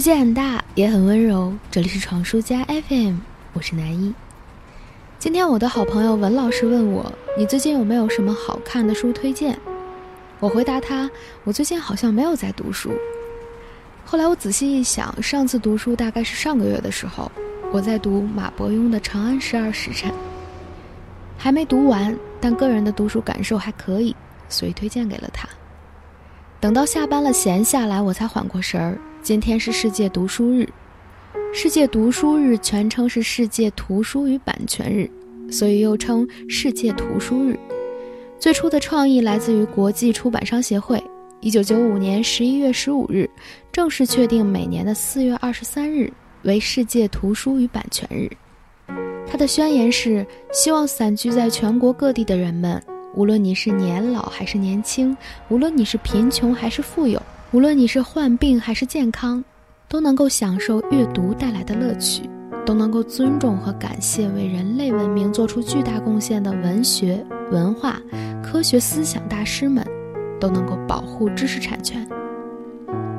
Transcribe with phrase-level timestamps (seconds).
[0.00, 1.52] 世界很大，也很温柔。
[1.70, 3.16] 这里是闯书家 FM，
[3.52, 4.14] 我是南一。
[5.18, 9.58] 今天我的好朋友文老师问我：“你最近有没有什么好看的书推荐？”
[10.40, 11.10] 我回答他
[11.44, 12.92] ：“我最近好像没有在读书。”
[14.06, 17.30] 后来我仔细一想，上次读书大概是上个月的时候，
[17.70, 20.10] 我在读马伯庸的《长安十二时辰》，
[21.36, 24.16] 还没读完，但个人的读书感受还可以，
[24.48, 25.46] 所以推荐给了他。
[26.58, 28.98] 等到下班了，闲下来，我才缓过神儿。
[29.22, 30.66] 今天是世界读书日，
[31.52, 35.08] 世界读书日全称是世界图书与版权日，
[35.52, 37.56] 所以又称世界图书日。
[38.38, 41.02] 最初的创意来自于国际出版商协会，
[41.40, 43.28] 一九九五年十一月十五日
[43.70, 46.10] 正式确定每年的四月二十三日
[46.42, 48.30] 为世界图书与版权日。
[49.30, 52.82] 它的宣言是：希望散居在全国各地的人们，
[53.14, 55.14] 无论你是年老还是年轻，
[55.50, 57.20] 无论你是贫穷还是富有。
[57.52, 59.42] 无论你是患病还是健康，
[59.88, 62.22] 都能够享受阅读带来的乐趣，
[62.64, 68.00] 都能够尊重和感谢为人类文明做出巨大贡献的文学、文化、
[68.40, 69.84] 科学思想大师们，
[70.38, 72.08] 都能够保护知识产权。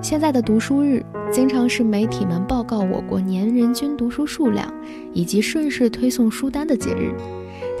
[0.00, 4.72] 现在的读书日经常是媒体们报告我国年人均读书数量
[5.12, 7.12] 以及顺势推送书单的节日，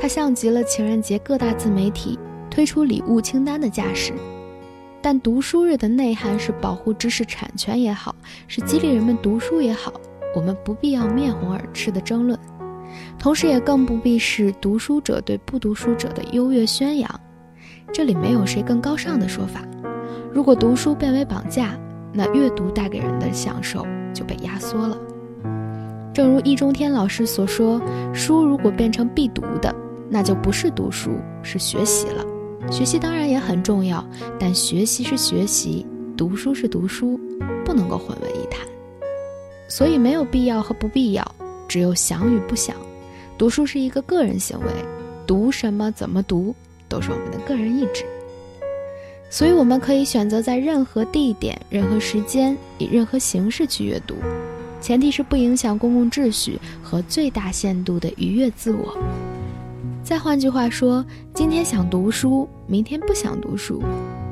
[0.00, 2.18] 它像极了情人节各大自媒体
[2.50, 4.12] 推出礼物清单的架势。
[5.02, 8.14] 但读书日的内涵是保护知识产权也好，
[8.46, 9.92] 是激励人们读书也好，
[10.32, 12.38] 我们不必要面红耳赤的争论，
[13.18, 17.20] 同时也更不必是读书者对不读书者的优越宣扬。
[17.92, 19.60] 这里没有谁更高尚的说法。
[20.32, 21.76] 如果读书变为绑架，
[22.12, 24.96] 那阅读带给人的享受就被压缩了。
[26.14, 27.82] 正如易中天老师所说，
[28.14, 29.74] 书如果变成必读的，
[30.08, 32.24] 那就不是读书，是学习了。
[32.72, 34.02] 学习当然也很重要，
[34.40, 35.84] 但学习是学习，
[36.16, 37.20] 读书是读书，
[37.66, 38.66] 不能够混为一谈。
[39.68, 41.34] 所以没有必要和不必要，
[41.68, 42.74] 只有想与不想。
[43.36, 44.66] 读书是一个个人行为，
[45.26, 46.54] 读什么、怎么读，
[46.88, 48.06] 都是我们的个人意志。
[49.28, 54.14] 所以我们可以选择在任何地点、任何时间、以任何形式去阅读，
[54.80, 58.96] 前提是不影响公共秩序和最大限度的愉悦自我。
[60.12, 61.02] 再换句话说，
[61.34, 63.82] 今天想读书，明天不想读书，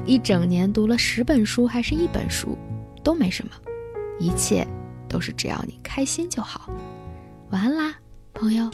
[0.05, 2.55] 一整年读了十本书还是一本书，
[3.03, 3.53] 都没什么，
[4.19, 4.63] 一切
[5.09, 6.71] 都是只要你开心就好。
[7.49, 7.95] 晚安啦，
[8.35, 8.71] 朋友。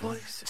[0.00, 0.42] Words,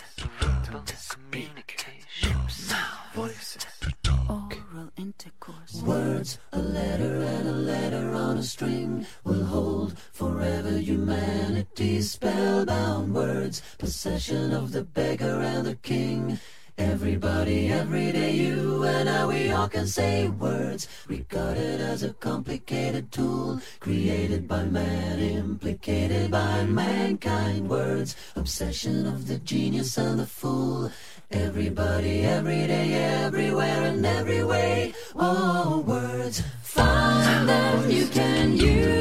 [11.80, 16.38] spellbound words, possession of the beggar and the king.
[16.76, 23.10] Everybody, every day, you and I, we all can say words, regarded as a complicated
[23.10, 27.68] tool, created by man, implicated by mankind.
[27.68, 30.92] Words, obsession of the genius and the fool.
[31.30, 32.92] Everybody, every day,
[33.24, 34.92] everywhere, and every way.
[35.16, 38.99] Oh, words, find them, you can use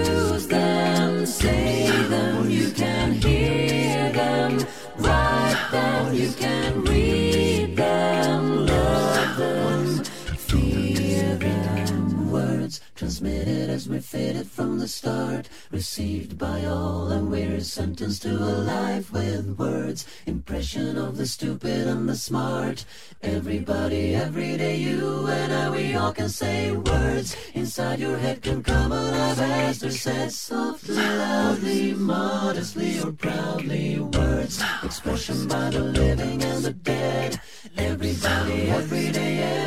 [6.13, 7.28] you can read
[14.19, 20.05] fitted from the start, received by all, and we're sentenced to a life with words.
[20.25, 22.83] Impression of the stupid and the smart.
[23.21, 27.37] Everybody, every day, you and I, we all can say words.
[27.53, 33.99] Inside your head can come alive as they're said softly, loudly, modestly, or proudly.
[33.99, 37.39] Words, expression by the living and the dead.
[37.77, 39.58] Everybody, every day,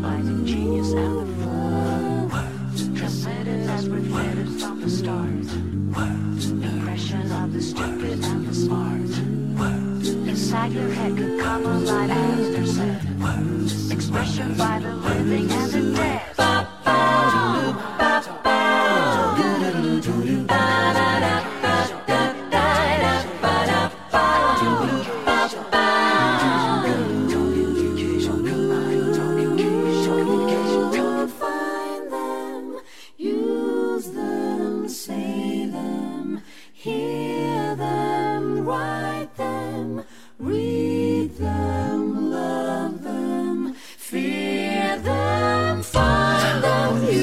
[0.00, 2.28] by the genius and the fool.
[2.32, 2.98] Words.
[2.98, 5.44] Transmitted as reflected from the start.
[5.96, 6.50] Words.
[6.50, 9.10] Impression of the stupid and the smart.
[9.58, 10.08] Words.
[10.08, 12.08] Inside your head could come a line.
[13.20, 13.90] Words.
[13.90, 16.57] Expression by the living and the dead.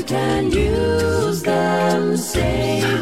[0.06, 2.95] Can use them safely.